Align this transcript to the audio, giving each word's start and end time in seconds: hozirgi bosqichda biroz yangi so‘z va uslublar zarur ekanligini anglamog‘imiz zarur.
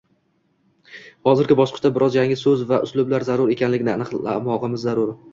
hozirgi 1.27 1.57
bosqichda 1.59 1.91
biroz 1.97 2.17
yangi 2.19 2.37
so‘z 2.43 2.63
va 2.71 2.79
uslublar 2.87 3.25
zarur 3.27 3.51
ekanligini 3.57 3.93
anglamog‘imiz 3.97 4.87
zarur. 4.89 5.13